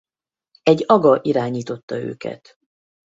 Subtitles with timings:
[0.63, 2.55] Egy aga irányította őket.